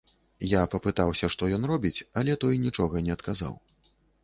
[0.51, 3.53] Я папытаўся, што ён робіць, але той нічога не адказаў.